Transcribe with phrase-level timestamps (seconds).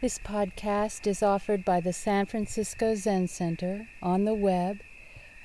[0.00, 4.78] This podcast is offered by the San Francisco Zen Center on the web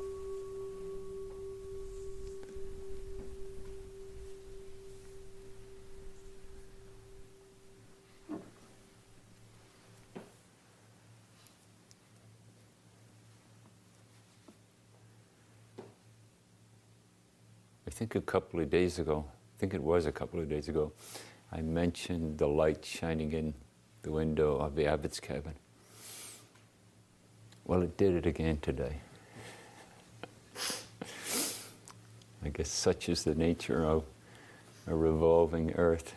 [18.03, 20.91] Think a couple of days ago, I think it was a couple of days ago,
[21.53, 23.53] I mentioned the light shining in
[24.02, 25.53] the window of the abbot's cabin.
[27.63, 28.98] Well, it did it again today.
[32.43, 34.04] I guess such is the nature of
[34.85, 36.13] a revolving earth.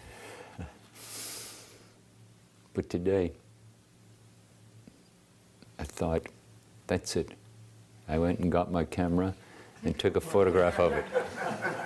[2.75, 3.31] but today,
[5.79, 6.27] I thought,
[6.89, 7.31] that's it.
[8.09, 9.35] I went and got my camera
[9.85, 11.05] and took a photograph of it.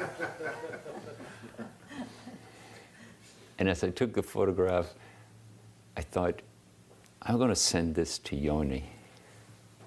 [3.59, 4.95] and as I took the photograph,
[5.97, 6.41] I thought,
[7.23, 8.84] I'm going to send this to Yoni.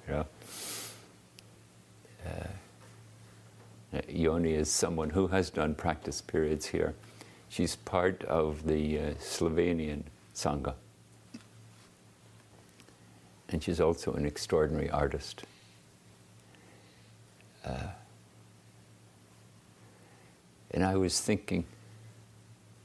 [0.07, 0.25] You know?
[2.25, 6.93] Uh, Yoni is someone who has done practice periods here.
[7.49, 10.03] She's part of the uh, Slovenian
[10.33, 10.73] Sangha.
[13.49, 15.43] And she's also an extraordinary artist.
[17.63, 17.87] Uh,
[20.73, 21.65] and I was thinking,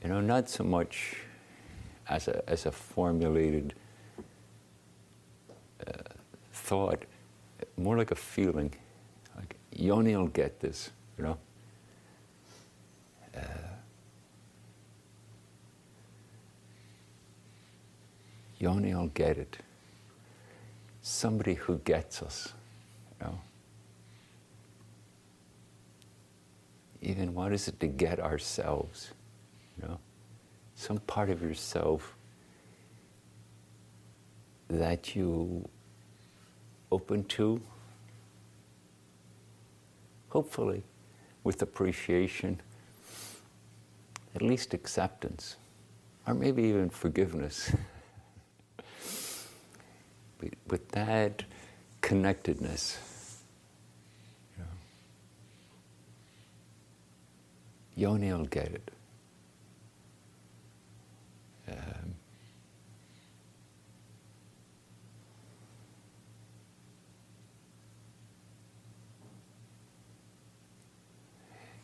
[0.02, 1.16] you know, not so much
[2.08, 3.74] as a, as a formulated
[5.86, 5.92] uh,
[6.52, 7.02] thought,
[7.76, 8.72] more like a feeling.
[9.36, 11.38] Like, Yoni will get this, you know.
[13.34, 13.40] Uh,
[18.58, 19.58] Yoni will get it.
[21.00, 22.52] Somebody who gets us,
[23.20, 23.38] you know.
[27.00, 29.12] Even what is it to get ourselves,
[29.80, 29.98] you know?
[30.74, 32.14] Some part of yourself
[34.68, 35.68] that you
[36.90, 37.60] open to,
[40.28, 40.82] hopefully
[41.44, 42.60] with appreciation,
[44.34, 45.56] at least acceptance,
[46.26, 47.72] or maybe even forgiveness.
[50.68, 51.44] with that
[52.00, 52.98] connectedness,
[54.56, 54.70] you know,
[57.98, 58.90] Yoni will get it.
[61.68, 62.14] Um,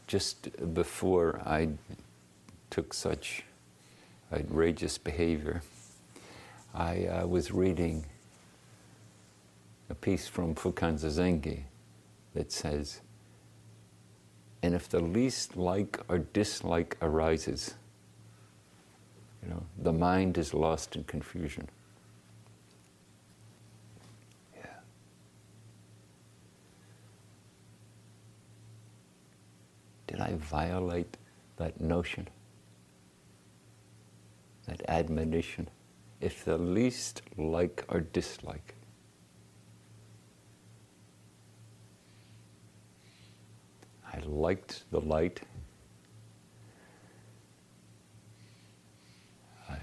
[0.06, 1.70] just before I
[2.70, 3.42] took such
[4.32, 5.62] outrageous behavior,
[6.72, 8.04] I uh, was reading
[9.91, 11.64] a piece from Fukan Zazengi
[12.34, 13.00] that says,
[14.64, 17.75] and if the least like or dislike arises,
[19.42, 21.69] you know, the mind is lost in confusion.
[24.56, 24.64] Yeah.
[30.06, 31.19] Did I violate
[31.58, 32.26] that notion?
[34.66, 35.69] That admonition?
[36.22, 38.74] If the least like or dislike.
[44.14, 45.41] I liked the light.
[49.69, 49.76] I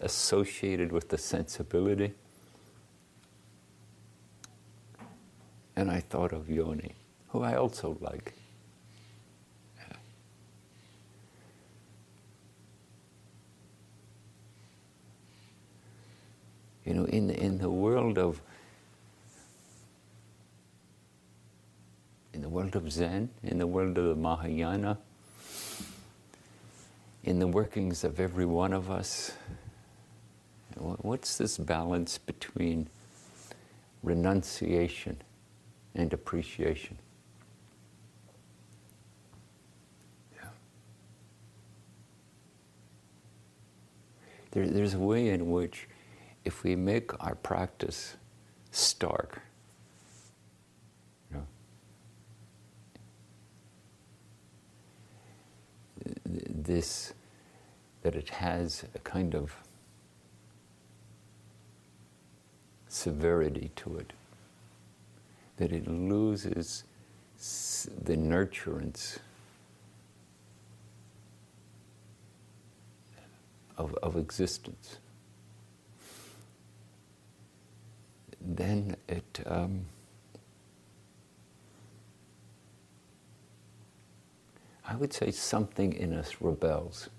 [0.00, 2.14] associated with the sensibility.
[5.74, 6.94] And I thought of Yoni,
[7.28, 8.32] who I also like.
[16.86, 18.40] You know, in, in the world of
[22.36, 24.98] in the world of Zen, in the world of the Mahayana,
[27.24, 29.32] in the workings of every one of us,
[30.76, 32.90] what's this balance between
[34.02, 35.16] renunciation
[35.94, 36.98] and appreciation?
[44.50, 45.88] There's a way in which,
[46.44, 48.16] if we make our practice
[48.72, 49.40] stark,
[56.66, 57.14] this,
[58.02, 59.54] that it has a kind of
[62.88, 64.12] severity to it,
[65.56, 66.84] that it loses
[67.38, 69.18] the nurturance
[73.76, 74.98] of, of existence,
[78.40, 79.84] then it um,
[84.88, 87.10] I would say something in us rebels.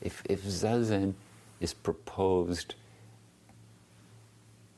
[0.00, 1.14] If, if Zazen
[1.60, 2.74] is proposed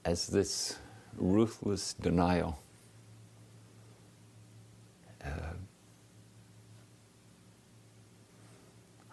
[0.04, 0.78] as this
[1.16, 2.60] ruthless denial,
[5.24, 5.54] uh,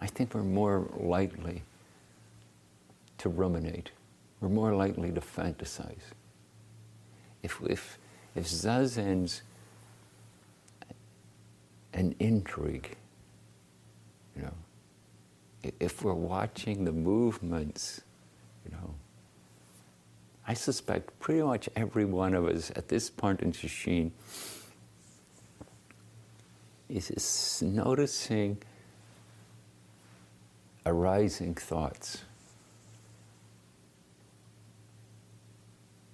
[0.00, 1.62] I think we're more likely
[3.18, 3.90] to ruminate.
[4.40, 6.12] We're more likely to fantasize.
[7.42, 7.98] If, if,
[8.34, 9.42] if Zazen's
[11.92, 12.96] an intrigue,
[14.36, 14.54] you know,
[15.80, 18.02] if we're watching the movements,
[18.64, 18.94] you know,
[20.46, 24.10] I suspect pretty much every one of us at this point in Sesshin
[26.88, 28.58] is, is noticing
[30.84, 32.22] arising thoughts.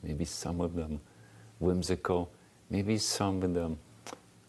[0.02, 1.00] Maybe some of them
[1.60, 2.30] whimsical,
[2.68, 3.78] maybe some of them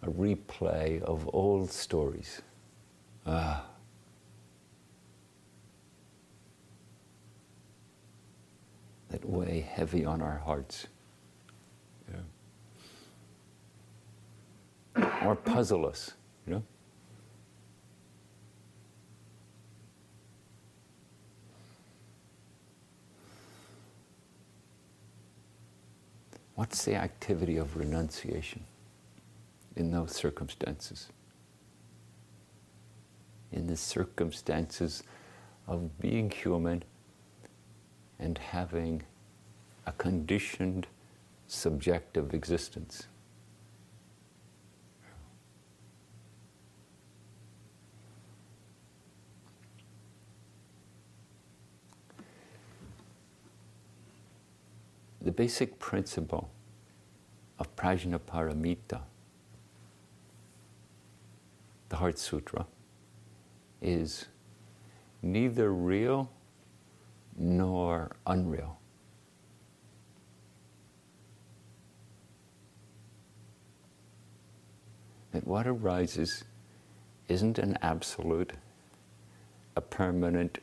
[0.04, 2.42] a replay of old stories.
[3.26, 3.66] Ah.
[9.10, 10.88] That weigh heavy on our hearts.
[14.96, 15.26] Yeah.
[15.26, 16.14] Or puzzle us,
[16.48, 16.64] you know?
[26.56, 28.66] What's the activity of renunciation
[29.76, 31.10] in those circumstances?
[33.52, 35.04] In the circumstances
[35.68, 36.84] of being human
[38.20, 39.04] and having
[39.86, 40.88] a conditioned
[41.48, 43.08] subjective existence.
[55.22, 56.50] The basic principle
[57.60, 59.02] of Prajnaparamita,
[61.90, 62.66] the Heart Sutra,
[63.82, 64.26] is
[65.22, 66.32] neither real
[67.38, 68.80] nor unreal.
[75.32, 76.44] That what arises
[77.28, 78.54] isn't an absolute,
[79.76, 80.58] a permanent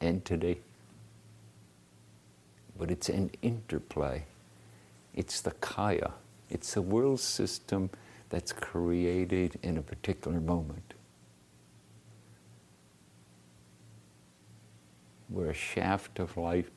[0.00, 0.60] entity
[2.78, 4.24] but it's an interplay.
[5.14, 6.12] It's the kaya,
[6.50, 7.90] it's the world system
[8.28, 10.94] that's created in a particular moment.
[15.28, 16.68] Where a shaft of light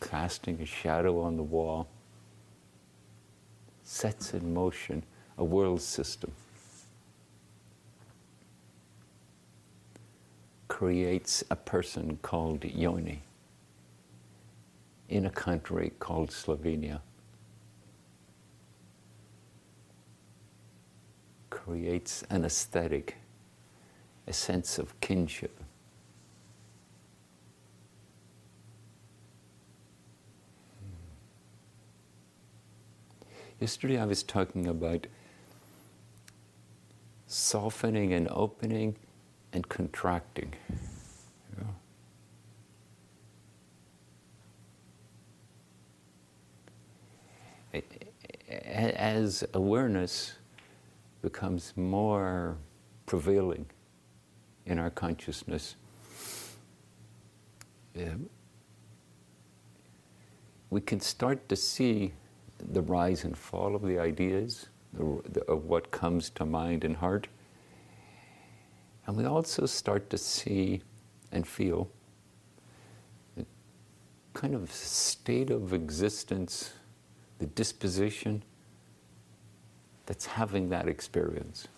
[0.00, 1.86] casting a shadow on the wall
[3.84, 5.02] sets in motion
[5.38, 6.32] a world system.
[10.82, 13.22] Creates a person called Yoni
[15.08, 17.00] in a country called Slovenia.
[21.50, 23.16] Creates an aesthetic,
[24.26, 25.56] a sense of kinship.
[33.60, 35.06] Yesterday I was talking about
[37.28, 38.96] softening and opening
[39.52, 40.54] and contracting.
[48.48, 50.34] As awareness
[51.22, 52.56] becomes more
[53.06, 53.66] prevailing
[54.66, 55.76] in our consciousness,
[57.96, 58.28] um,
[60.70, 62.12] we can start to see
[62.58, 64.66] the rise and fall of the ideas,
[65.48, 67.28] of what comes to mind and heart.
[69.06, 70.82] And we also start to see
[71.32, 71.90] and feel
[73.36, 73.44] the
[74.32, 76.72] kind of state of existence,
[77.38, 78.42] the disposition
[80.06, 81.68] that's having that experience.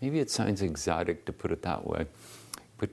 [0.00, 2.06] Maybe it sounds exotic to put it that way,
[2.78, 2.90] but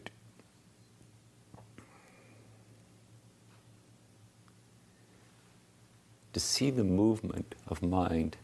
[6.31, 8.37] to see the movement of mind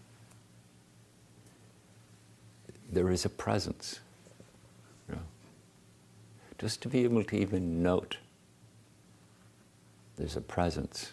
[2.92, 4.00] there is a presence.
[5.08, 5.22] You know?
[6.58, 8.18] Just to be able to even note
[10.18, 11.12] there's a presence.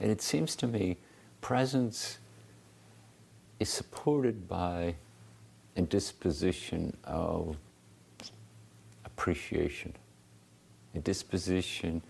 [0.00, 0.98] And it seems to me
[1.40, 2.18] presence
[3.60, 4.96] is supported by
[5.76, 7.56] a disposition of
[9.04, 9.94] appreciation,
[10.96, 12.02] a disposition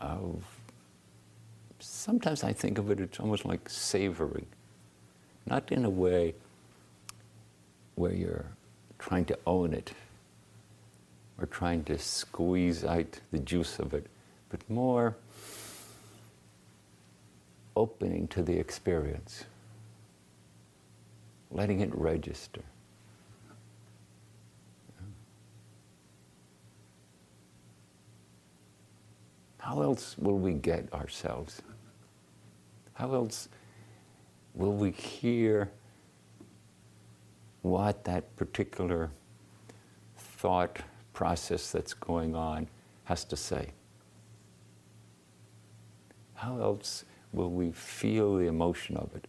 [0.00, 0.42] of
[1.78, 4.46] sometimes I think of it, it's almost like savoring.
[5.46, 6.34] Not in a way
[7.94, 8.46] where you're
[8.98, 9.92] trying to own it
[11.38, 14.06] or trying to squeeze out the juice of it,
[14.48, 15.16] but more
[17.76, 19.44] opening to the experience,
[21.50, 22.62] letting it register.
[29.70, 31.62] How else will we get ourselves?
[32.94, 33.48] How else
[34.52, 35.70] will we hear
[37.62, 39.10] what that particular
[40.16, 40.80] thought
[41.12, 42.66] process that's going on
[43.04, 43.68] has to say?
[46.34, 49.28] How else will we feel the emotion of it?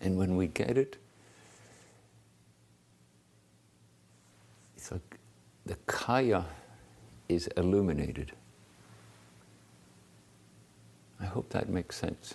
[0.00, 0.98] And when we get it,
[4.84, 5.18] it's like
[5.66, 6.44] the kaya
[7.28, 8.32] is illuminated.
[11.20, 12.34] I hope that makes sense.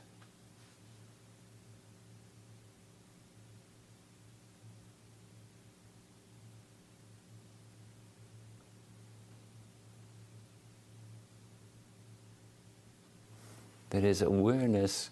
[13.92, 15.10] That is, awareness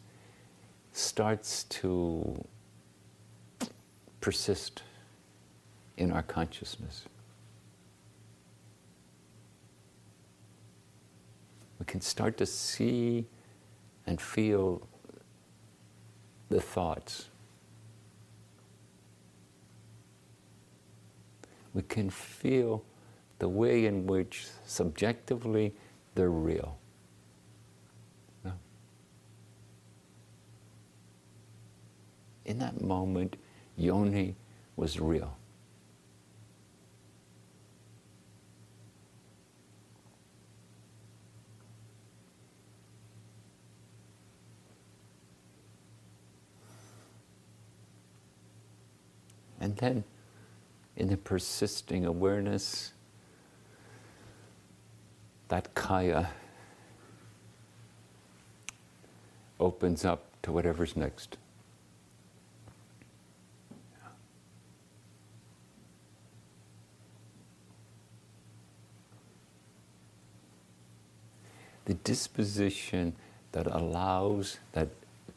[0.94, 2.44] starts to
[4.22, 4.84] persist
[5.98, 7.06] in our consciousness.
[11.80, 13.28] We can start to see
[14.06, 14.88] and feel
[16.50, 17.30] the thoughts.
[21.74, 22.84] We can feel
[23.40, 25.74] the way in which subjectively
[26.16, 26.78] they're real.
[32.46, 33.36] In that moment,
[33.76, 34.36] yoni
[34.78, 35.38] was real.
[49.60, 50.04] And then,
[50.96, 52.92] in the persisting awareness,
[55.48, 56.30] that kaya
[59.60, 61.38] opens up to whatever's next.
[71.86, 73.16] The disposition
[73.54, 74.90] that allows, that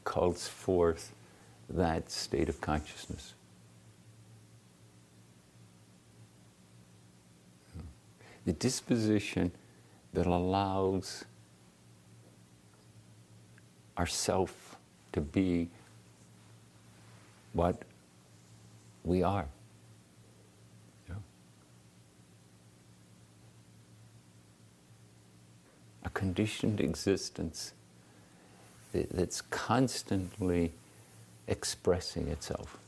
[0.02, 1.14] calls forth
[1.68, 3.34] that state of consciousness.
[8.50, 9.52] The disposition
[10.12, 11.24] that allows
[13.96, 14.74] ourself
[15.12, 15.68] to be
[17.52, 17.82] what
[19.04, 19.46] we are.
[26.04, 27.72] A conditioned existence
[28.92, 30.72] that's constantly
[31.46, 32.78] expressing itself.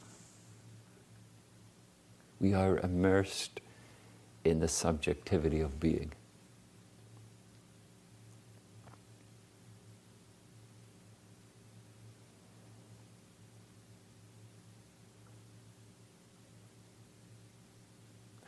[2.40, 3.60] We are immersed
[4.44, 6.12] in the subjectivity of being.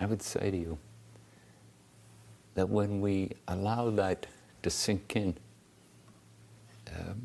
[0.01, 0.79] I would say to you
[2.55, 4.27] that when we allow that
[4.63, 5.37] to sink in,
[6.95, 7.23] um,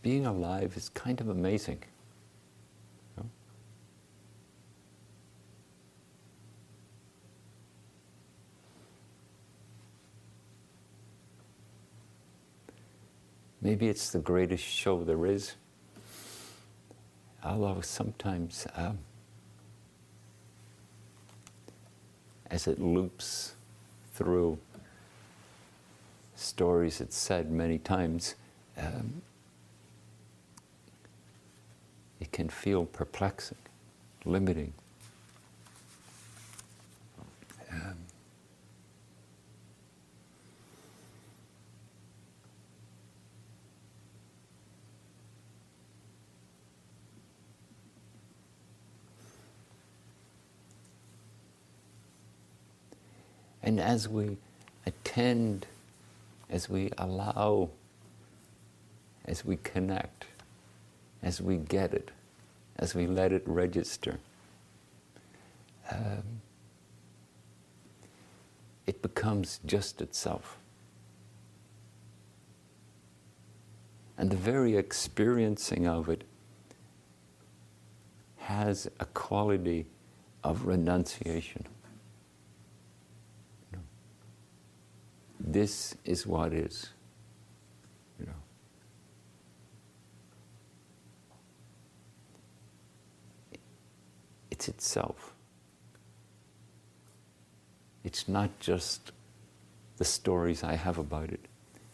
[0.00, 1.82] being alive is kind of amazing.
[13.62, 15.54] Maybe it's the greatest show there is.
[17.44, 18.98] Although sometimes, um,
[22.50, 23.54] as it loops
[24.14, 24.58] through
[26.34, 28.34] stories it's said many times,
[28.76, 29.22] um,
[32.20, 33.58] it can feel perplexing,
[34.24, 34.72] limiting.
[37.70, 38.01] Um,
[53.62, 54.36] And as we
[54.86, 55.66] attend,
[56.50, 57.70] as we allow,
[59.24, 60.26] as we connect,
[61.22, 62.10] as we get it,
[62.76, 64.18] as we let it register,
[65.90, 66.40] um,
[68.86, 70.58] it becomes just itself.
[74.18, 76.24] And the very experiencing of it
[78.36, 79.86] has a quality
[80.44, 81.64] of renunciation.
[83.70, 83.84] You know,
[85.44, 86.90] this is what is.
[88.18, 88.32] You know.
[94.50, 95.34] It's itself.
[98.04, 99.12] It's not just
[99.96, 101.40] the stories I have about it.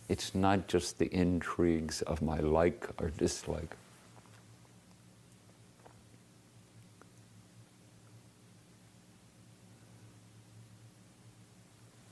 [0.08, 3.76] It's not just the intrigues of my like or dislike.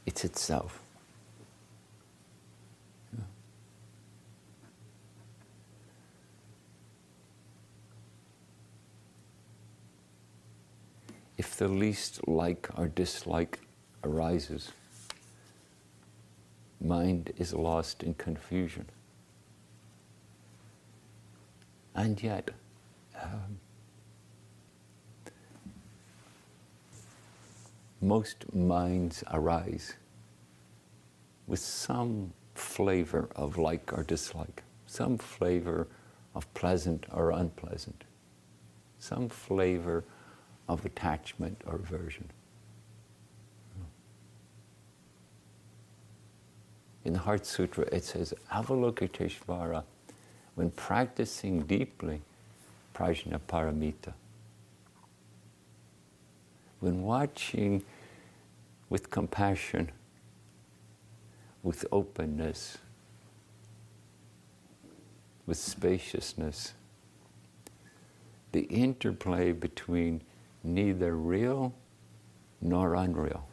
[0.06, 0.85] It's itself.
[11.36, 13.60] If the least like or dislike
[14.02, 14.72] arises,
[16.80, 18.86] mind is lost in confusion.
[21.94, 22.50] And yet,
[23.22, 23.58] um,
[28.00, 29.94] most minds arise
[31.46, 35.88] with some flavor of like or dislike, some flavor
[36.34, 38.04] of pleasant or unpleasant,
[38.98, 40.04] some flavor
[40.68, 42.30] of attachment or aversion.
[47.04, 49.84] In the Heart Sutra, it says, Avalokiteshvara,
[50.56, 52.20] when practicing deeply
[52.94, 54.12] prajna paramita,
[56.80, 57.84] when watching
[58.88, 59.92] with compassion,
[61.62, 62.78] with openness,
[65.46, 66.72] with spaciousness,
[68.50, 70.22] the interplay between
[70.66, 71.72] neither real
[72.60, 73.46] nor unreal.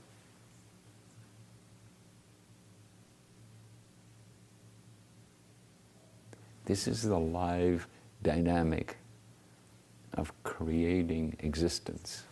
[6.65, 7.88] This is the live
[8.22, 8.97] dynamic
[10.13, 12.23] of creating existence.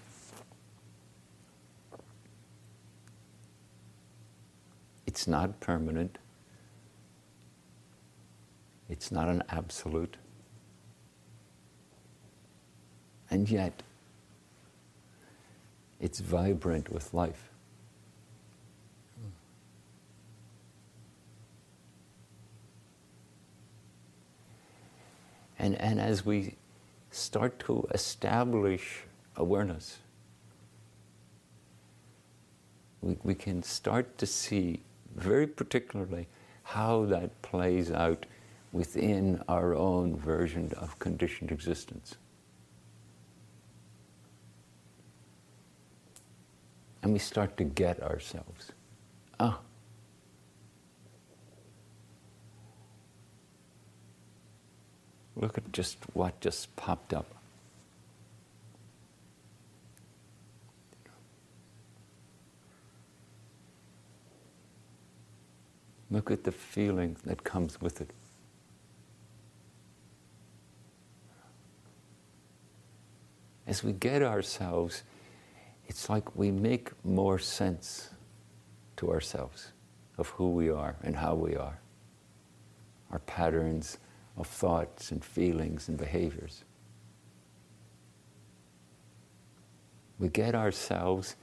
[5.05, 6.17] It's not permanent.
[8.89, 10.15] It's not an absolute.
[13.29, 13.83] And yet,
[16.01, 17.49] it's vibrant with life.
[25.59, 26.55] And, and as we
[27.11, 29.03] start to establish
[29.35, 29.99] awareness,
[33.01, 34.81] we, we can start to see
[35.15, 36.27] very particularly
[36.63, 38.25] how that plays out
[38.71, 42.15] within our own version of conditioned existence.
[47.03, 48.71] And we start to get ourselves.
[49.39, 49.59] Ah.
[55.35, 57.25] Look at just what just popped up.
[66.11, 68.09] Look at the feeling that comes with it.
[73.65, 75.03] As we get ourselves,
[75.91, 78.11] it's like we make more sense
[78.95, 79.73] to ourselves
[80.17, 81.81] of who we are and how we are,
[83.11, 83.97] our patterns
[84.37, 86.63] of thoughts and feelings and behaviors.
[90.17, 91.35] We get ourselves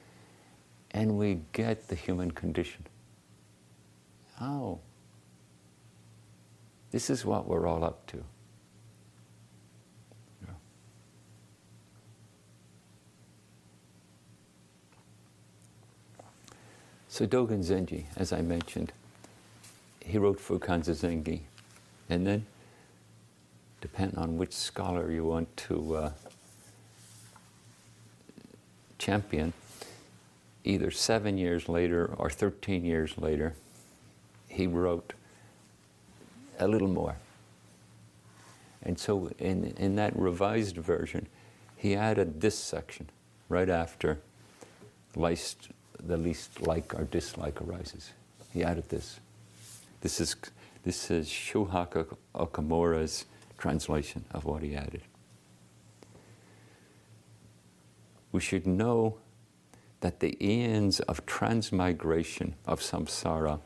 [0.92, 2.86] and we get the human condition.
[4.40, 4.80] Oh,
[6.90, 8.24] this is what we're all up to.
[17.18, 18.92] So Dogen Zenji, as I mentioned,
[19.98, 21.40] he wrote Fukan Zazengi.
[22.08, 22.46] And then,
[23.80, 26.10] depending on which scholar you want to uh,
[28.98, 29.52] champion,
[30.62, 33.54] either seven years later or 13 years later,
[34.46, 35.12] he wrote
[36.60, 37.16] a little more.
[38.80, 41.26] And so in, in that revised version,
[41.74, 43.10] he added this section
[43.48, 44.20] right after
[45.16, 45.70] least,
[46.06, 48.12] the least like or dislike arises.
[48.52, 49.20] He added this.
[50.00, 50.36] This is,
[50.84, 53.24] this is Shohaku Okumura's
[53.58, 55.02] translation of what he added.
[58.30, 59.18] We should know
[60.00, 63.60] that the eons of transmigration of samsara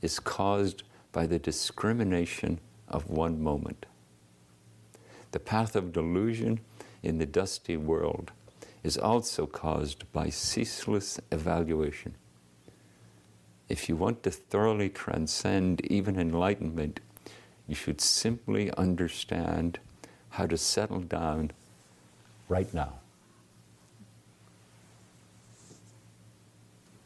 [0.00, 3.86] is caused by the discrimination of one moment.
[5.30, 6.60] The path of delusion
[7.02, 8.32] in the dusty world
[8.82, 12.14] is also caused by ceaseless evaluation.
[13.68, 17.00] if you want to thoroughly transcend even enlightenment,
[17.66, 19.78] you should simply understand
[20.30, 21.50] how to settle down
[22.48, 22.92] right now.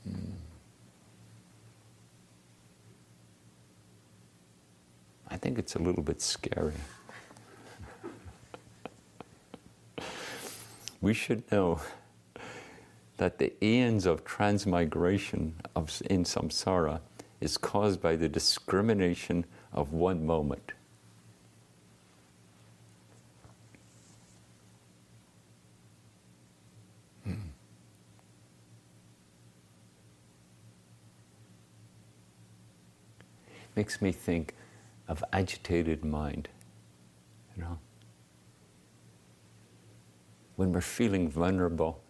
[0.02, 0.32] Hmm.
[5.28, 6.74] I think it's a little bit scary.
[11.00, 11.80] We should know
[13.16, 17.00] that the eons of transmigration of, in samsara
[17.40, 20.72] is caused by the discrimination of one moment.
[27.24, 27.34] Hmm.
[33.74, 34.54] Makes me think
[35.08, 36.48] of agitated mind,
[37.54, 37.78] you know.
[40.56, 42.00] When we're feeling vulnerable,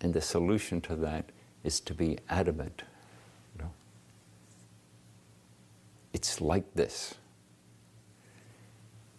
[0.00, 1.26] and the solution to that
[1.62, 2.82] is to be adamant.
[3.54, 3.70] You know?
[6.12, 7.14] It's like this.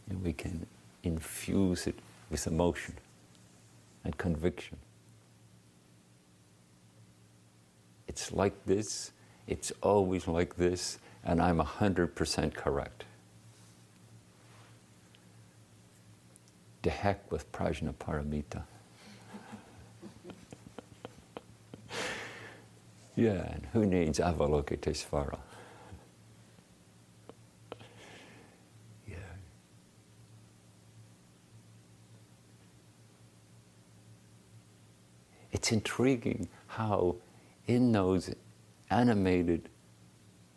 [0.09, 0.65] And we can
[1.03, 1.95] infuse it
[2.29, 2.95] with emotion
[4.03, 4.77] and conviction.
[8.07, 9.11] It's like this,
[9.47, 13.05] it's always like this, and I'm 100% correct.
[16.83, 18.63] To heck with Prajnaparamita.
[23.15, 25.37] Yeah, and who needs Avalokitesvara?
[29.07, 29.15] yeah.
[35.51, 37.17] It's intriguing how,
[37.67, 38.33] in those
[38.89, 39.69] animated,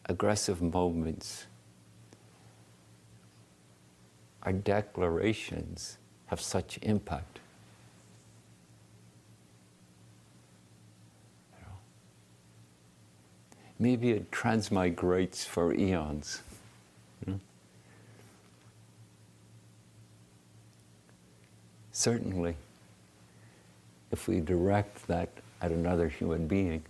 [0.07, 1.47] aggressive moments,
[4.43, 7.41] our declarations have such impact.
[13.79, 16.43] maybe it transmigrates for eons.
[21.93, 22.57] Certainly,
[24.11, 25.29] if we direct that
[25.63, 26.83] at another human being,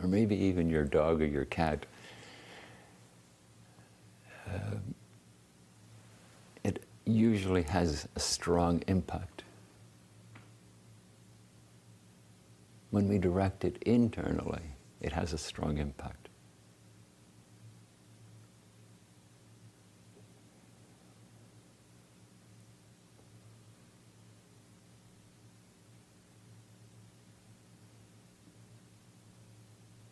[0.00, 1.86] or maybe even your dog or your cat,
[4.48, 4.76] uh,
[7.06, 9.34] usually has a strong impact.
[12.94, 14.62] when we direct it internally,
[15.00, 16.28] it has a strong impact.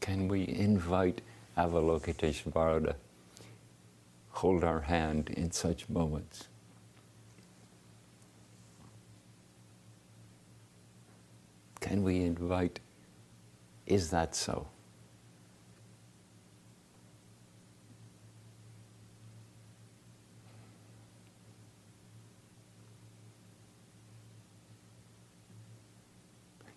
[0.01, 1.21] Can we invite
[1.57, 2.97] Avalokiteshvara to
[4.31, 6.49] hold our hand in such moments?
[11.83, 12.79] Can we invite,
[13.87, 14.69] is that so?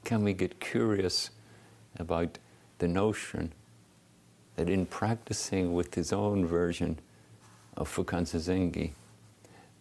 [0.03, 1.29] Can we get curious
[1.97, 2.39] about
[2.79, 3.53] the notion
[4.55, 6.97] that in practicing with his own version
[7.77, 8.93] of Fukan Zazengi,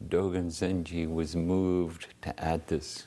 [0.06, 3.06] Dogen Zenji was moved to add this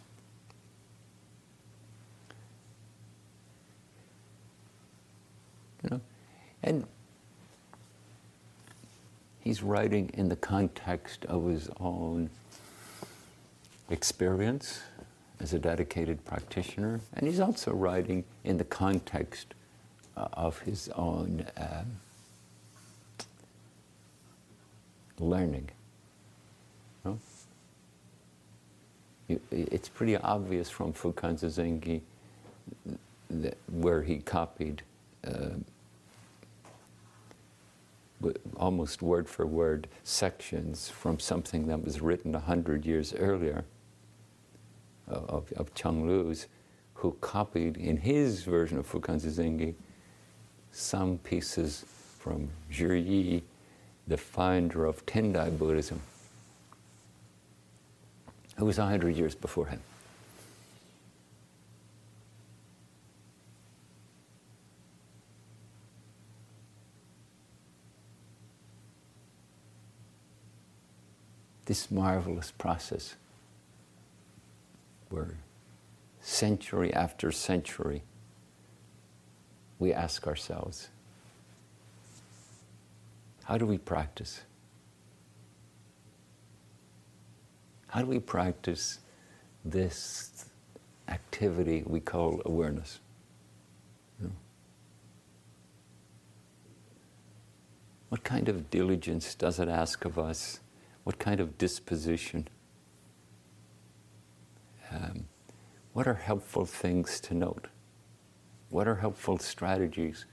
[5.83, 6.01] You know?
[6.67, 6.83] And
[9.39, 12.29] he's writing in the context of his own
[13.89, 14.81] experience
[15.39, 19.53] as a dedicated practitioner, and he's also writing in the context
[20.17, 21.85] uh, of his own uh,
[25.19, 25.69] learning.
[27.05, 27.17] No?
[29.51, 32.01] It's pretty obvious from Fukan Zazengi
[33.71, 34.81] where he copied
[35.25, 35.51] uh,
[38.55, 43.63] almost word for word sections from something that was written a hundred years earlier
[45.07, 46.47] of, of Changlu's,
[46.95, 49.75] who copied in his version of Fukan Zazengi
[50.71, 51.85] some pieces
[52.19, 53.43] from Zhi Yi,
[54.07, 56.01] the founder of Tendai Buddhism,
[58.57, 59.79] who was a hundred years before him.
[71.67, 73.15] this marvelous process
[75.09, 75.35] where
[76.21, 78.01] century after century
[79.77, 80.87] we ask ourselves,
[83.43, 84.41] how do we practice?
[87.87, 88.99] How do we practice
[89.63, 90.45] this
[91.07, 92.99] activity we call awareness?
[98.09, 100.61] What kind of diligence does it ask of us
[101.07, 102.49] what kind of disposition?
[104.91, 105.29] Um,
[105.93, 107.67] what are helpful things to note?
[108.71, 110.25] What are helpful strategies?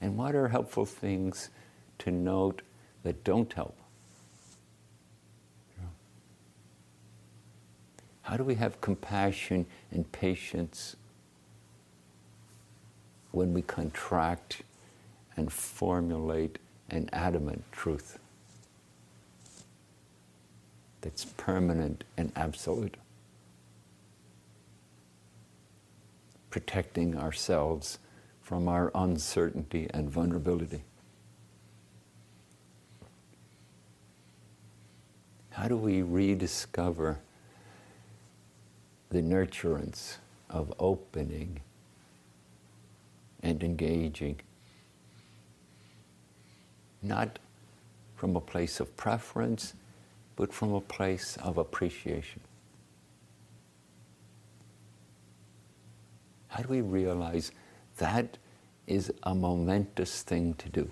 [0.00, 1.50] And what are helpful things
[1.98, 2.62] to note
[3.02, 3.76] that don't help?
[8.22, 10.96] How do we have compassion and patience
[13.32, 14.62] when we contract
[15.36, 18.18] and formulate an adamant truth
[21.06, 22.96] that's permanent and absolute?
[26.50, 28.00] Protecting ourselves
[28.42, 30.82] from our uncertainty and vulnerability.
[35.50, 37.20] How do we rediscover
[39.10, 40.16] the nurturance
[40.50, 41.60] of opening
[43.44, 44.40] and engaging,
[47.00, 47.38] not
[48.16, 49.74] from a place of preference,
[50.36, 52.40] but from a place of appreciation.
[56.48, 57.52] How do we realize
[57.96, 58.38] that
[58.86, 60.90] is a momentous thing to do?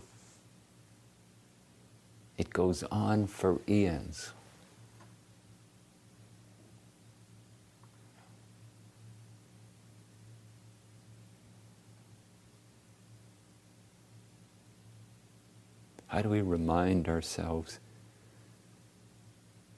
[2.37, 4.33] It goes on for eons.
[16.09, 17.81] How do we remind ourselves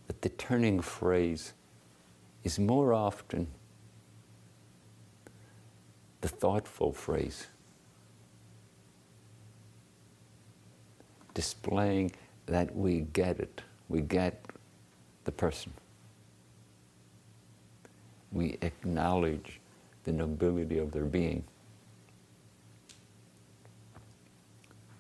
[0.07, 1.53] that the turning phrase
[2.45, 3.49] is more often
[6.21, 7.47] the thoughtful phrase,
[11.35, 12.11] displaying
[12.47, 14.45] that we get it, we get
[15.25, 15.73] the person.
[18.33, 19.61] We acknowledge
[20.05, 21.45] the nobility of their being.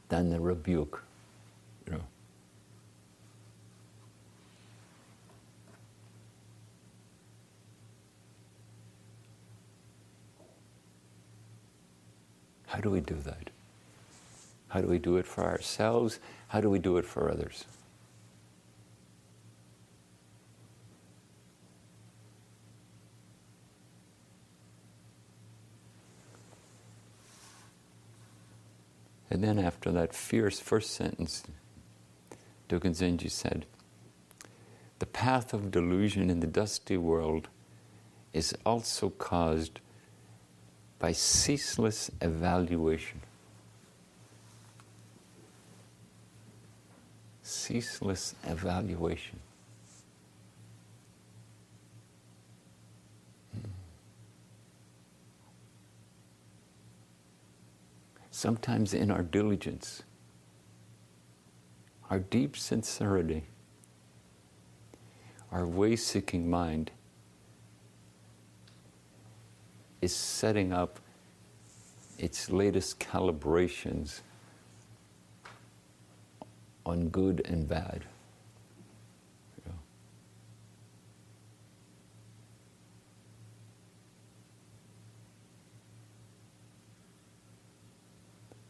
[0.09, 1.03] Than the rebuke.
[1.87, 2.01] You know.
[12.77, 13.49] How do we do that?
[14.69, 16.19] How do we do it for ourselves?
[16.49, 17.65] How do we do it for others?
[29.31, 31.45] And then after that fierce first sentence,
[32.69, 33.65] Dogen Zenji said,
[34.99, 37.49] The path of delusion in the dusty world
[38.35, 39.81] is also caused
[40.99, 43.21] by ceaseless evaluation.
[47.43, 49.39] Ceaseless evaluation.
[53.53, 53.69] Hmm.
[58.31, 60.03] Sometimes in our diligence,
[62.11, 63.45] our deep sincerity,
[65.53, 66.91] our way seeking mind
[70.01, 71.01] is setting up
[72.19, 74.21] its latest calibrations
[76.85, 78.05] on good and bad.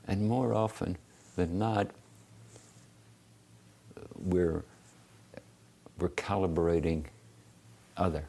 [0.08, 0.96] And more often
[1.34, 1.88] than not,
[4.14, 4.62] we're,
[5.98, 7.04] we're calibrating
[7.96, 8.24] other.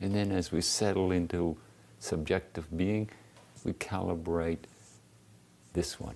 [0.00, 1.56] And then as we settle into
[1.98, 3.10] subjective being,
[3.64, 4.58] we calibrate
[5.72, 6.14] this one.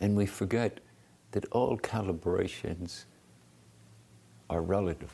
[0.00, 0.80] And we forget
[1.32, 3.04] that all calibrations
[4.48, 5.12] are relative.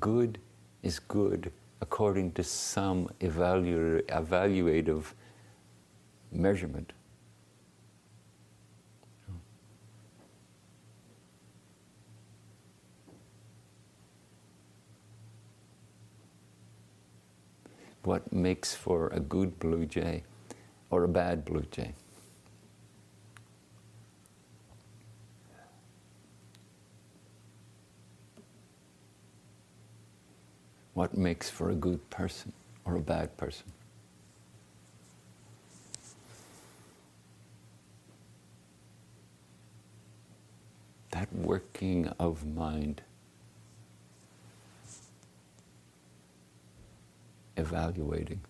[0.00, 0.38] Good
[0.82, 5.04] is good according to some evalu- evaluative
[6.32, 6.92] measurement.
[18.04, 20.24] What makes for a good blue jay
[20.90, 21.94] or a bad blue jay?
[30.94, 32.52] What makes for a good person
[32.84, 33.72] or a bad person?
[41.12, 43.02] that working of mind,
[47.56, 48.40] evaluating.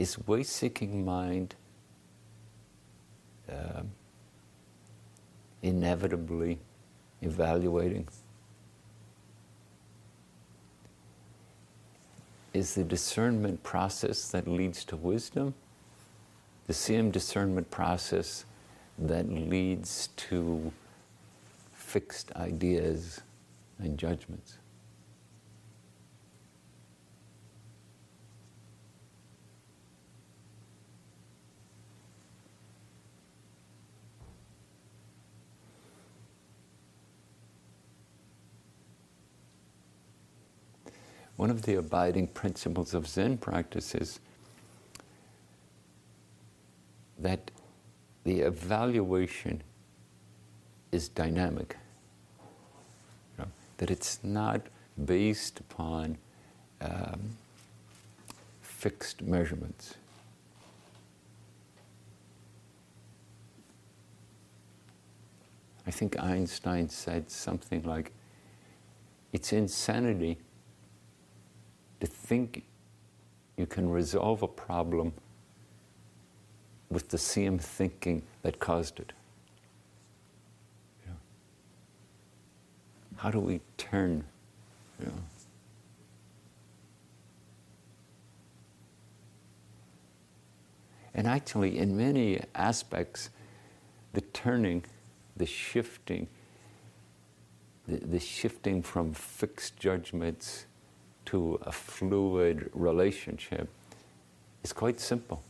[0.00, 1.54] is way seeking mind
[3.52, 3.82] uh,
[5.62, 6.58] inevitably
[7.20, 8.08] evaluating?
[12.54, 15.52] Is the discernment process that leads to wisdom
[16.66, 18.46] the same discernment process
[18.98, 20.72] that leads to
[21.72, 23.20] fixed ideas
[23.78, 24.58] and judgments?
[41.40, 44.20] One of the abiding principles of Zen practice is
[47.18, 47.50] that
[48.24, 49.62] the evaluation
[50.92, 51.76] is dynamic.
[53.38, 54.62] You know, that it's not
[55.04, 56.18] based upon
[56.80, 57.30] um,
[58.60, 59.94] fixed measurements.
[65.86, 68.12] I think Einstein said something like,
[69.32, 70.38] it's insanity
[72.00, 72.64] to think
[73.56, 75.12] you can resolve a problem
[76.90, 79.12] with the same thinking that caused it.
[83.20, 84.24] How do we turn?
[84.98, 85.12] Know?
[91.12, 93.28] And actually, in many aspects,
[94.14, 94.84] the turning,
[95.36, 96.28] the shifting,
[97.86, 100.64] the, the shifting from fixed judgments
[101.26, 103.68] to a fluid relationship
[104.64, 105.42] is quite simple.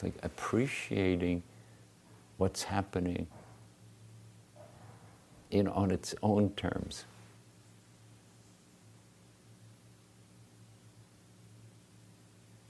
[0.00, 1.42] It's like appreciating
[2.38, 3.26] what's happening
[5.50, 7.04] in on its own terms.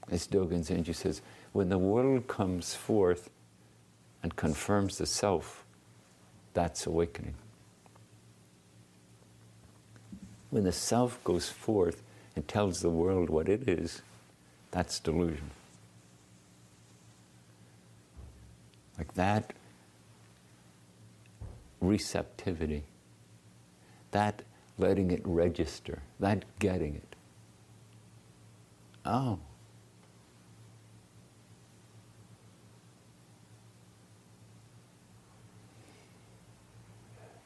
[0.09, 1.21] As Dogen Zenji says,
[1.53, 3.29] when the world comes forth
[4.23, 5.63] and confirms the self,
[6.53, 7.35] that's awakening
[10.49, 12.03] when the self goes forth
[12.35, 14.01] and tells the world what it is,
[14.69, 15.49] that's delusion.
[19.01, 19.53] Like that
[21.79, 22.83] receptivity,
[24.11, 24.43] that
[24.77, 27.15] letting it register, that getting it.
[29.03, 29.39] Oh.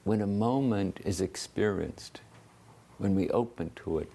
[0.03, 2.19] When a moment is experienced,
[2.97, 4.11] when we open to it,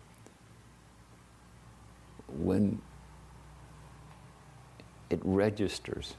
[2.29, 2.83] when
[5.09, 6.16] it registers.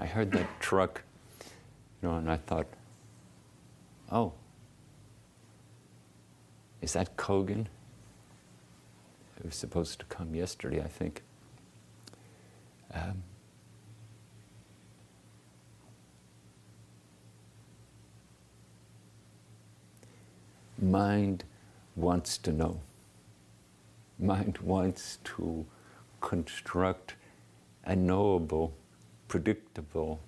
[0.00, 1.02] I heard that truck,
[2.00, 2.66] you know, and I thought,
[4.10, 4.32] oh,
[6.80, 7.66] is that Kogan?
[9.38, 11.22] It was supposed to come yesterday, I think.
[12.94, 13.22] Um,
[20.80, 21.44] mind
[21.94, 22.80] wants to know.
[24.18, 25.66] Mind wants to
[26.22, 27.16] construct
[27.84, 28.72] a knowable,
[29.30, 30.20] predictable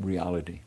[0.00, 0.58] reality.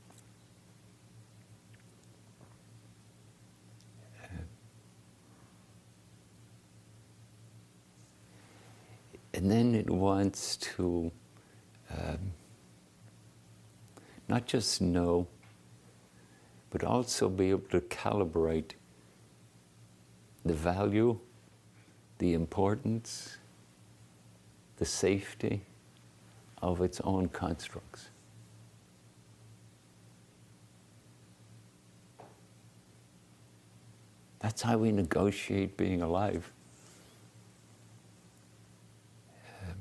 [9.33, 11.11] And then it wants to
[11.91, 12.31] um,
[14.29, 15.27] not just know,
[16.69, 18.71] but also be able to calibrate
[20.45, 21.19] the value,
[22.19, 23.37] the importance,
[24.77, 25.63] the safety
[26.61, 28.09] of its own constructs.
[34.39, 36.51] That's how we negotiate being alive.
[39.61, 39.75] Um,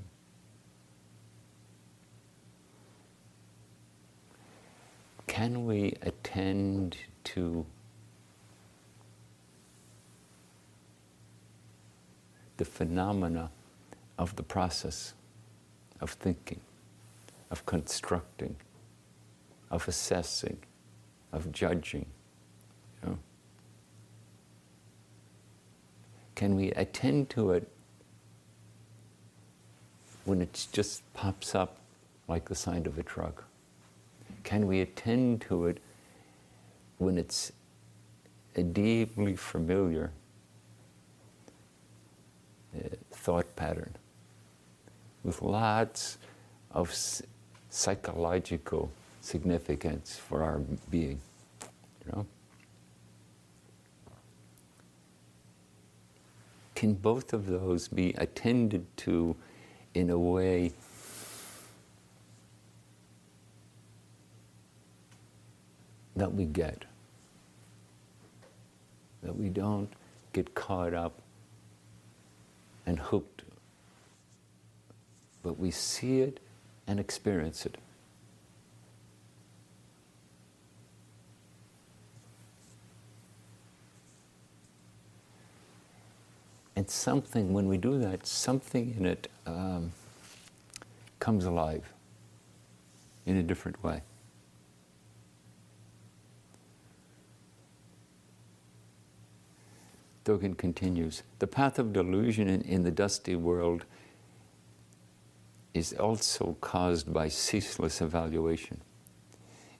[5.27, 7.67] can we attend to
[12.57, 13.51] the phenomena
[14.19, 15.15] of the process
[16.01, 16.61] of thinking,
[17.51, 18.57] of constructing,
[19.71, 20.59] of assessing,
[21.33, 22.07] of judging?
[23.03, 23.19] You know?
[26.35, 27.69] Can we attend to it
[30.25, 31.79] when it just pops up
[32.29, 33.45] like the sign of a truck?
[34.43, 35.79] Can we attend to it
[36.99, 37.53] when it's
[38.55, 40.13] a deeply familiar
[42.75, 43.95] uh, thought pattern
[45.23, 46.19] with lots
[46.71, 46.95] of
[47.77, 50.61] psychological significance for our
[50.91, 51.21] being.
[52.07, 52.27] You know?
[56.75, 59.37] Can both of those be attended to
[59.93, 60.73] in a way
[66.17, 66.87] that we get?
[69.23, 69.91] That we don't
[70.33, 71.13] get caught up
[72.87, 73.43] and hooked,
[75.43, 76.41] but we see it
[76.87, 77.79] and experience it.
[86.77, 89.93] And something, when we do that, something in it um,
[91.19, 91.93] comes alive
[93.25, 94.03] in a different way.
[100.27, 103.85] Dogen continues The path of delusion in, in the dusty world
[105.77, 108.81] is also caused by ceaseless evaluation.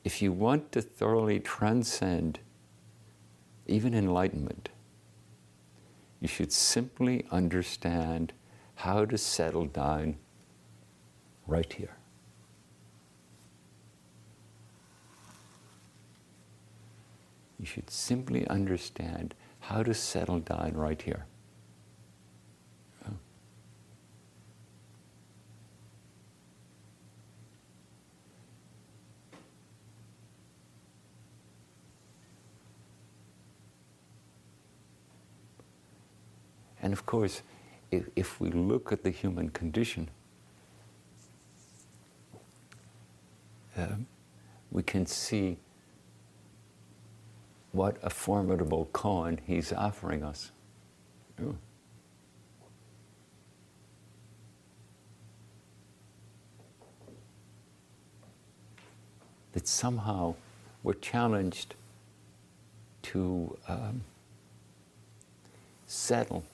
[0.05, 2.39] If you want to thoroughly transcend
[3.67, 4.69] even enlightenment,
[6.21, 8.35] you should simply understand
[8.75, 10.17] how to settle down
[11.47, 11.97] right here.
[17.59, 21.25] You should simply understand how to settle down right here.
[36.87, 37.43] And of course,
[37.91, 40.09] if, if, we look at the human condition,
[43.77, 43.97] uh,
[44.71, 45.57] we can see
[47.73, 50.53] what a formidable koan he's offering us.
[51.43, 51.59] Ooh.
[59.55, 60.37] That somehow
[60.85, 61.75] we're challenged
[63.03, 64.03] to um,
[65.89, 66.45] settle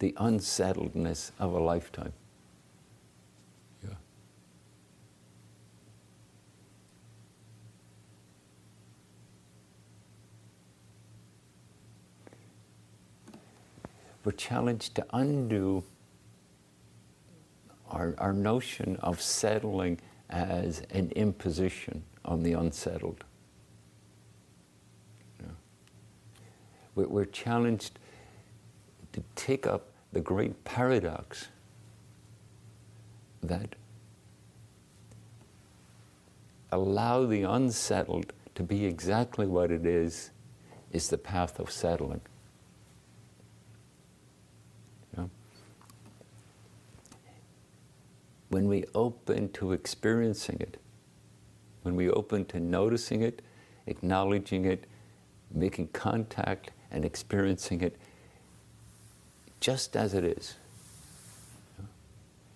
[0.00, 2.12] the unsettledness of a lifetime.
[14.24, 15.82] we're challenged to undo
[17.90, 19.98] our, our notion of settling
[20.28, 23.24] as an imposition on the unsettled.
[26.94, 27.98] We're challenged
[29.14, 31.48] to take up the great paradox
[33.42, 33.74] that
[36.72, 40.30] allow the unsettled to be exactly what it is,
[40.92, 42.20] is the path of settling.
[48.50, 50.76] when we open to experiencing it,
[51.82, 53.42] when we open to noticing it,
[53.86, 54.84] acknowledging it,
[55.52, 57.96] making contact and experiencing it
[59.60, 60.54] just as it is,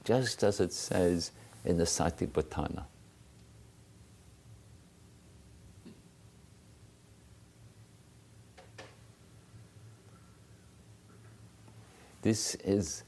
[0.05, 1.31] just as it says
[1.65, 2.85] in the Satipatthana.
[12.23, 13.03] This is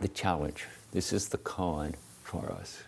[0.00, 0.64] the challenge.
[0.92, 2.84] This is the koan for us.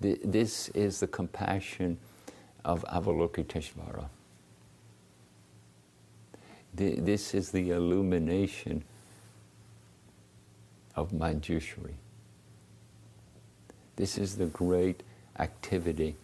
[0.00, 1.98] This is the compassion
[2.64, 4.08] of Avalokiteshvara.
[6.74, 8.84] This is the illumination
[10.94, 11.94] of Manjushri.
[13.96, 15.02] This is the great
[15.38, 16.14] activity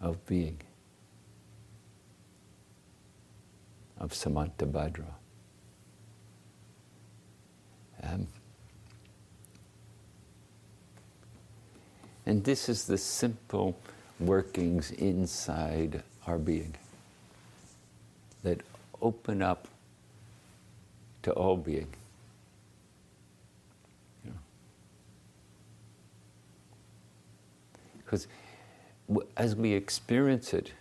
[0.00, 0.58] of being.
[3.98, 5.06] of Samantabhadra.
[8.02, 8.26] Um,
[12.26, 13.78] and this is the simple
[14.18, 16.74] workings inside our being
[18.42, 18.60] that
[19.00, 19.68] open up
[21.22, 21.88] to all being.
[27.98, 28.28] Because
[29.36, 30.72] as we experience it,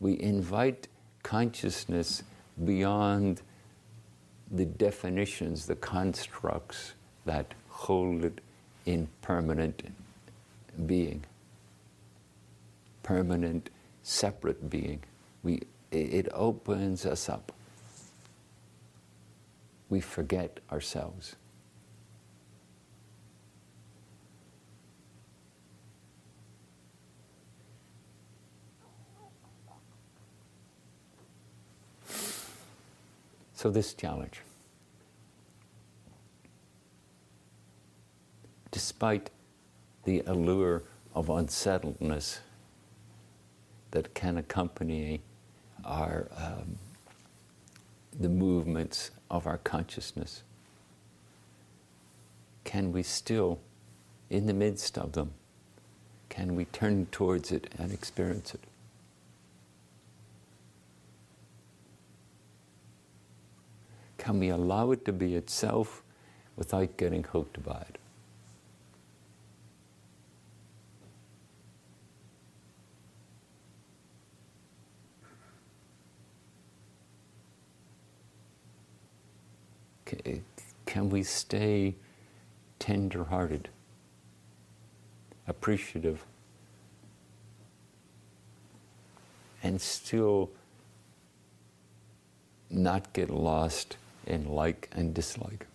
[0.00, 0.88] we invite
[1.22, 2.22] consciousness
[2.64, 3.42] beyond
[4.50, 6.94] the definitions, the constructs
[7.26, 8.40] that hold it
[8.90, 9.84] in permanent
[10.84, 11.24] being,
[13.04, 13.70] permanent
[14.02, 15.00] separate being.
[15.44, 15.62] We,
[15.92, 17.52] it opens us up.
[19.88, 21.36] We forget ourselves.
[33.54, 34.40] So, this challenge.
[38.70, 39.30] Despite
[40.04, 40.82] the allure
[41.14, 42.40] of unsettledness
[43.90, 45.20] that can accompany
[45.84, 46.78] our um,
[48.18, 50.42] the movements of our consciousness,
[52.64, 53.58] can we still,
[54.28, 55.32] in the midst of them,
[56.28, 58.60] can we turn towards it and experience it?
[64.18, 66.02] Can we allow it to be itself
[66.56, 67.99] without getting hooked by it?
[80.86, 81.94] Can we stay
[82.78, 83.68] tender hearted,
[85.46, 86.24] appreciative,
[89.62, 90.50] and still
[92.70, 93.96] not get lost
[94.26, 95.66] in like and dislike?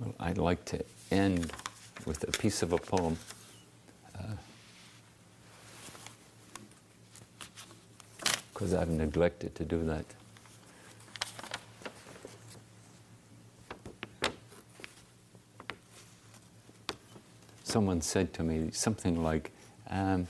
[0.00, 1.52] Well, I'd like to end
[2.06, 3.18] with a piece of a poem.
[8.54, 10.06] Because uh, I've neglected to do that.
[17.64, 19.50] Someone said to me something like,
[19.90, 20.26] um,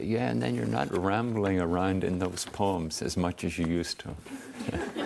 [0.00, 4.00] yeah, and then you're not rambling around in those poems as much as you used
[4.00, 5.05] to.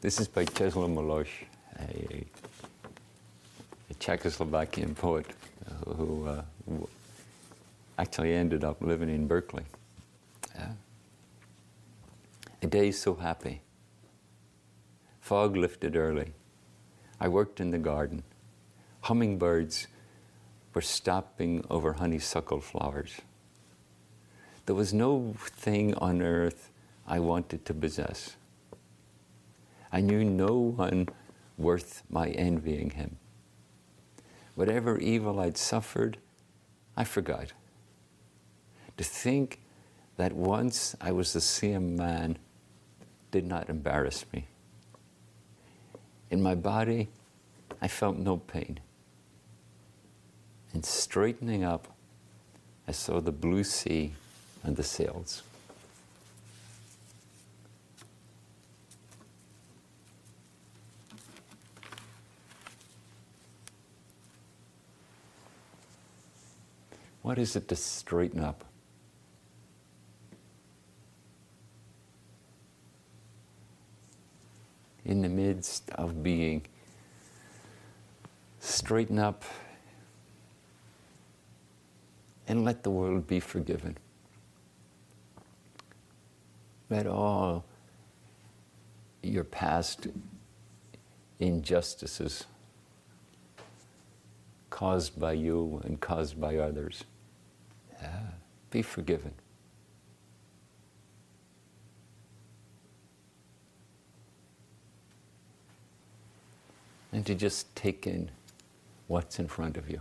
[0.00, 1.28] This is by Czesław Milosz,
[1.76, 2.24] a,
[3.90, 5.26] a Czechoslovakian poet
[5.96, 6.42] who uh,
[7.98, 9.64] actually ended up living in Berkeley.
[10.56, 10.74] Uh,
[12.62, 13.62] a day so happy.
[15.20, 16.32] Fog lifted early.
[17.20, 18.22] I worked in the garden.
[19.02, 19.88] Hummingbirds
[20.74, 23.20] were stopping over honeysuckle flowers.
[24.66, 26.70] There was no thing on earth
[27.06, 28.36] I wanted to possess.
[29.92, 31.08] I knew no one
[31.58, 33.16] worth my envying him.
[34.54, 36.18] Whatever evil I'd suffered,
[36.96, 37.52] I forgot.
[38.96, 39.60] To think
[40.16, 42.38] that once I was the same man
[43.30, 44.46] did not embarrass me.
[46.30, 47.08] In my body,
[47.80, 48.80] I felt no pain.
[50.72, 51.88] And straightening up,
[52.86, 54.14] I saw the blue sea
[54.62, 55.42] and the sails.
[67.22, 68.64] What is it to straighten up?
[75.04, 76.66] In the midst of being,
[78.58, 79.44] straighten up
[82.48, 83.96] and let the world be forgiven.
[86.90, 87.64] Let all
[89.22, 90.08] your past
[91.38, 92.44] injustices
[94.70, 97.04] caused by you and caused by others?
[98.70, 99.32] Be forgiven.
[107.12, 108.30] And to just take in
[109.08, 110.00] what's in front of you.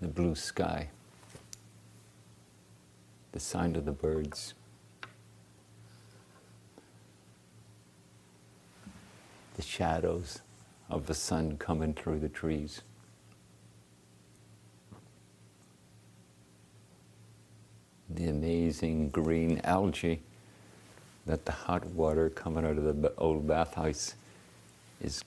[0.00, 0.88] The blue sky,
[3.34, 4.54] the sound of the birds.
[9.56, 10.38] The shadows
[10.88, 12.82] of the sun coming through the trees.
[18.08, 20.20] the amazing green algae
[21.26, 24.14] that the hot water coming out of the old bathhouse
[25.02, 25.24] is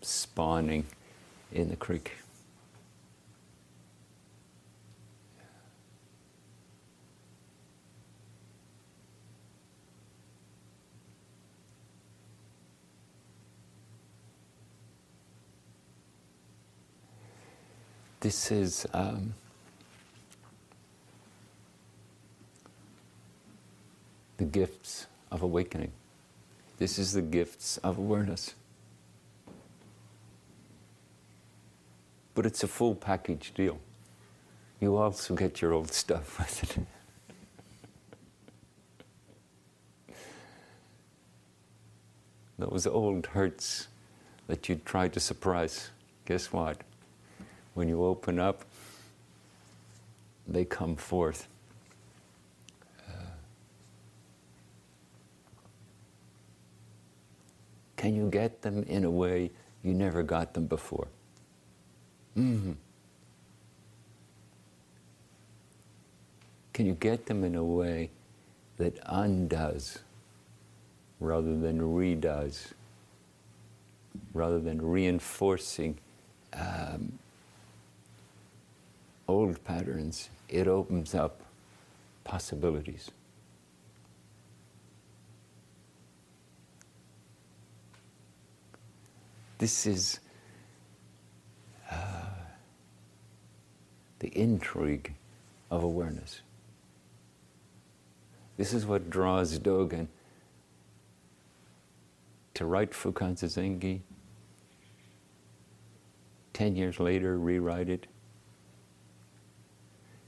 [0.00, 0.86] spawning
[1.50, 2.12] in the creek.
[18.24, 19.34] This is um,
[24.38, 25.92] the gifts of awakening.
[26.78, 28.54] This is the gifts of awareness.
[32.34, 33.78] But it's a full package deal.
[34.80, 36.86] You also get your old stuff with it.
[42.58, 43.88] those old hurts
[44.46, 45.90] that you try to suppress,
[46.24, 46.78] guess what?
[47.74, 48.64] When you open up,
[50.46, 51.48] they come forth.
[53.08, 53.12] Uh,
[57.96, 59.50] can you get them in a way
[59.82, 61.08] you never got them before?
[62.36, 62.72] Mm-hmm.
[66.72, 68.10] Can you get them in a way
[68.76, 69.98] that undoes
[71.20, 72.72] rather than redoes,
[74.32, 75.96] rather than reinforcing
[76.52, 77.18] um,
[79.28, 80.28] old patterns?
[80.48, 81.40] It opens up
[82.24, 83.10] possibilities.
[89.58, 90.20] This is
[91.90, 91.96] uh,
[94.18, 95.14] the intrigue
[95.70, 96.42] of awareness.
[98.56, 100.08] This is what draws Dogen
[102.54, 104.00] to write Fukan Zazengi.
[106.52, 108.06] Ten years later, rewrite it.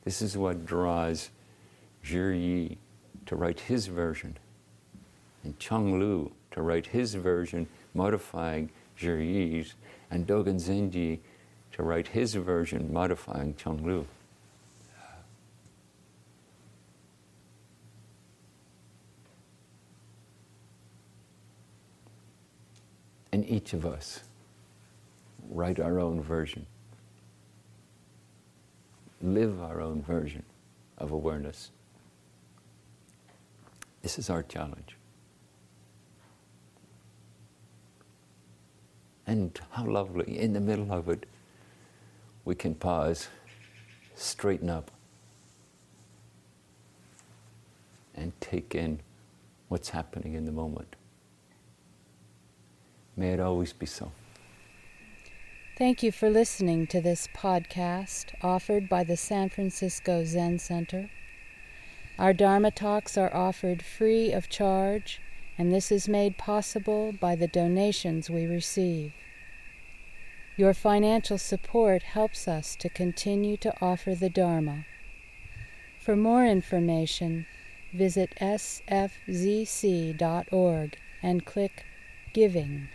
[0.07, 1.30] This is what draws
[2.04, 2.78] Zhi Yi
[3.26, 4.38] to write his version,
[5.42, 9.74] and Changlu to write his version, modifying Zhi Yi's,
[10.09, 11.18] and Dogen Zenji
[11.72, 14.07] to write his version, modifying Changlu.
[23.32, 24.22] and each of us
[25.50, 26.64] write our own version,
[29.23, 30.43] live our own version
[30.99, 31.71] of awareness.
[34.03, 34.97] This is our challenge.
[39.27, 41.27] And how lovely, in the middle of it,
[42.45, 43.29] we can pause,
[44.14, 44.93] straighten up,
[48.14, 49.01] and take in
[49.69, 50.95] what's happening in the moment.
[53.17, 54.12] May it always be so.
[55.77, 61.11] Thank you for listening to this podcast offered by the San Francisco Zen Center.
[62.18, 65.20] Our Dharma talks are offered free of charge,
[65.59, 69.12] and this is made possible by the donations we receive.
[70.57, 74.87] Your financial support helps us to continue to offer the Dharma.
[75.99, 77.45] For more information,
[77.93, 78.89] visit sfzc.org
[81.22, 81.85] and click
[82.33, 82.89] Giving.